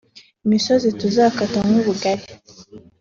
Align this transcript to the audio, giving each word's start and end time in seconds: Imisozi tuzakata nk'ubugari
Imisozi 0.45 0.87
tuzakata 0.99 1.59
nk'ubugari 1.67 2.25